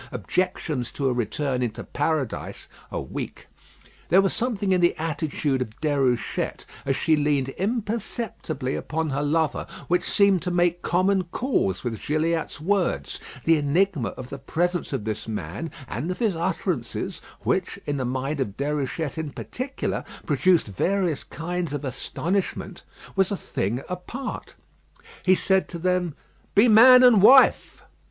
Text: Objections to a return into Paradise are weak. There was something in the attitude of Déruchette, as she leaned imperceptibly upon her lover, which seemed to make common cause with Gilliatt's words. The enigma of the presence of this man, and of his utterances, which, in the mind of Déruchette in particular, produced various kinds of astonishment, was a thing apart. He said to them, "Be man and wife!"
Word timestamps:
Objections 0.11 0.91
to 0.91 1.07
a 1.07 1.13
return 1.13 1.61
into 1.61 1.83
Paradise 1.83 2.67
are 2.91 3.01
weak. 3.03 3.45
There 4.09 4.19
was 4.19 4.33
something 4.33 4.71
in 4.71 4.81
the 4.81 4.95
attitude 4.97 5.61
of 5.61 5.79
Déruchette, 5.79 6.65
as 6.87 6.95
she 6.95 7.15
leaned 7.15 7.49
imperceptibly 7.49 8.75
upon 8.75 9.11
her 9.11 9.21
lover, 9.21 9.67
which 9.87 10.09
seemed 10.09 10.41
to 10.41 10.49
make 10.49 10.81
common 10.81 11.25
cause 11.25 11.83
with 11.83 12.01
Gilliatt's 12.03 12.59
words. 12.59 13.19
The 13.45 13.57
enigma 13.57 14.09
of 14.17 14.29
the 14.29 14.39
presence 14.39 14.91
of 14.91 15.03
this 15.05 15.27
man, 15.27 15.69
and 15.87 16.09
of 16.09 16.17
his 16.17 16.35
utterances, 16.35 17.21
which, 17.41 17.77
in 17.85 17.97
the 17.97 18.03
mind 18.03 18.39
of 18.39 18.57
Déruchette 18.57 19.19
in 19.19 19.29
particular, 19.29 20.03
produced 20.25 20.65
various 20.65 21.23
kinds 21.23 21.73
of 21.73 21.85
astonishment, 21.85 22.81
was 23.15 23.29
a 23.29 23.37
thing 23.37 23.83
apart. 23.87 24.55
He 25.23 25.35
said 25.35 25.69
to 25.69 25.77
them, 25.77 26.15
"Be 26.55 26.67
man 26.67 27.03
and 27.03 27.21
wife!" 27.21 27.83